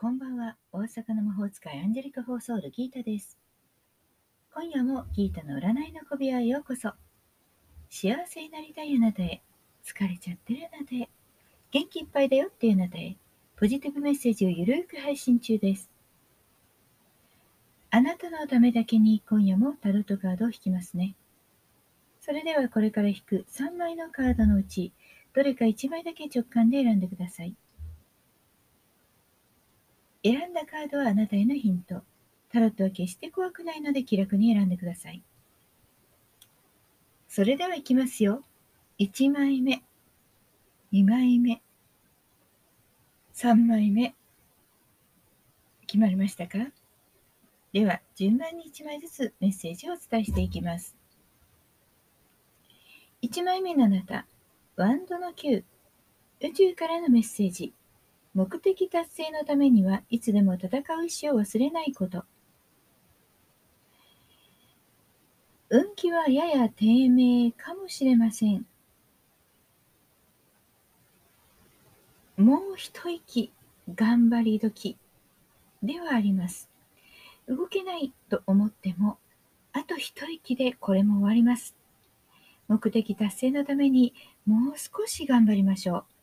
[0.00, 0.56] こんばんは。
[0.72, 3.36] 大阪の魔法使いアンジェリカ・フォーソール・ギータです。
[4.54, 6.94] 今夜もギータの占いの小部屋へようこそ。
[7.90, 9.42] 幸せになりたいあなたへ、
[9.84, 11.10] 疲れちゃってるあなたへ、
[11.70, 13.14] 元気いっぱいだよっていうあなたへ、
[13.56, 15.90] ポジティブメッセージをゆるく配信中です。
[17.90, 21.14] あなたのためだけに今夜もタロットカードを引きますね。
[22.22, 24.94] それではこれから引く3枚のカードのうち、
[25.34, 27.54] どれか1枚だけ直感で選んでください。
[30.22, 32.02] 選んだカードはあなたへのヒント。
[32.52, 35.22] タロットは決して怖くないので気楽に選んでください。
[37.28, 38.42] それではいきますよ。
[38.98, 39.82] 1枚目、
[40.92, 41.62] 2枚目、
[43.34, 44.14] 3枚目。
[45.86, 46.58] 決まりましたか？
[47.72, 50.96] では、順番に1枚ずつメッセージをお伝えしていきます。
[53.22, 54.26] 1枚目のあなた、
[54.76, 55.64] ワンドの9、
[56.40, 57.72] 宇宙からのメッセージ。
[58.34, 60.72] 目的達成のためにはいつでも戦う
[61.06, 62.24] 意思を忘れないこと。
[65.68, 68.66] 運気はやや低迷かもしれません。
[72.36, 73.52] もう一息
[73.94, 74.96] 頑張り時
[75.82, 76.68] ではあります。
[77.48, 79.18] 動けないと思っても、
[79.72, 81.76] あと一息でこれも終わります。
[82.68, 84.14] 目的達成のために
[84.46, 86.19] もう少し頑張りましょう。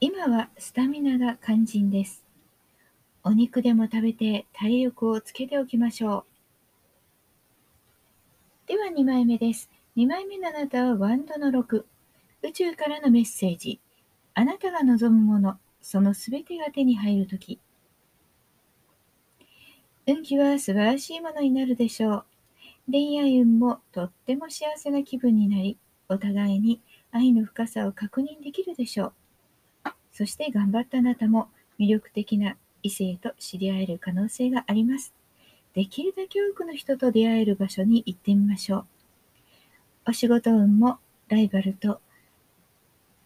[0.00, 2.24] 今はスタミナが肝心です。
[3.22, 6.26] お肉でも食べて体力をつけておきましょ
[8.66, 8.68] う。
[8.68, 9.70] では2枚目です。
[9.96, 11.84] 2枚目のあなたはワンドの6。
[12.42, 13.80] 宇宙からのメッセージ。
[14.34, 17.60] あなたが望むもの、そのすべてが手に入るとき。
[20.06, 22.24] 運気は素晴らしいものになるでしょう。
[22.90, 29.12] 恋愛運もとっても幸せな気分になり、お互いに愛の深さを確認できるでしょう。
[30.14, 31.48] そして頑張ったあなたも
[31.78, 35.12] 魅力的な異性と知り合える可能性があります。
[35.74, 38.86] できるだけ多くの人と出会える場所に行ってみましょう。
[40.06, 40.98] お仕事運も
[41.28, 42.00] ライバルと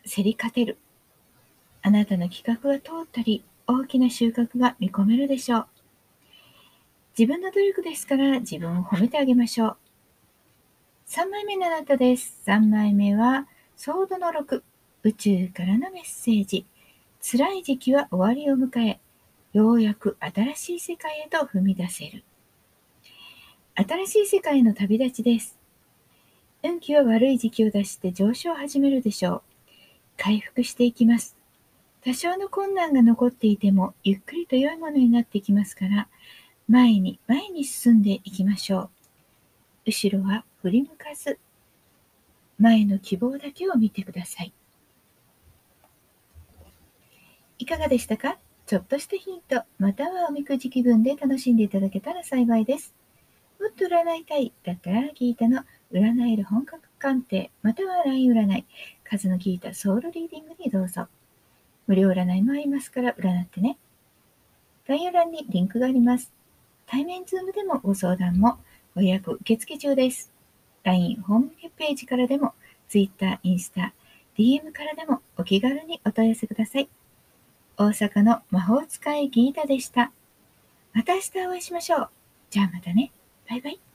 [0.04, 0.78] 競り勝てる。
[1.82, 5.66] あなたの企画が通ったり、大きな収穫が見込めるでしょう。
[7.18, 9.76] 自分の努力ですから自分を褒めてあげましょう。
[11.08, 12.42] 3枚目のあなたです。
[12.46, 13.46] 3枚目は、
[13.76, 14.62] ソードの6、
[15.02, 16.64] 宇宙からのメッセージ。
[17.30, 19.00] 辛い時期は終わりを迎え、
[19.52, 22.24] ようやく新しい世界へと踏み出せる。
[23.74, 25.58] 新しい世界への旅立ちです。
[26.62, 29.42] 運気は悪い時期を出して上昇を始めるでしょう。
[30.16, 31.36] 回復していきます。
[32.02, 36.08] 多少の困難が残っていても、ゆっくりと良いものになっていきますから、
[36.66, 38.90] 前に前に進んでいきましょう。
[39.84, 41.38] 後ろは振り向かず、
[42.58, 44.54] 前の希望だけを見てください。
[47.58, 48.38] いかがでしたか？
[48.66, 52.94] ちょっとしたヒント、またはおみくじ気分で楽しんでいただけたら幸いです。
[53.60, 58.66] もっと占いたい、だったら聞いたの占える本格鑑定、または LINE 占い、
[59.02, 61.08] 数の聞いたソウルリーディングにどうぞ。
[61.88, 63.76] 無料占いもありますから占ってね。
[64.86, 66.32] 概要欄にリンクがあります。
[66.86, 68.58] 対面ズームでもご相談も
[68.94, 70.30] ご予約受付中です。
[70.84, 72.54] LINE ホームページからでも、
[72.88, 73.94] Twitter、インスタ、
[74.36, 76.88] DM からでもお気軽にお問い合わせください。
[77.78, 80.10] 大阪の魔法使いギータでした。
[80.92, 82.08] また明日お会いしましょう。
[82.50, 83.12] じゃあまたね。
[83.48, 83.87] バイバイ。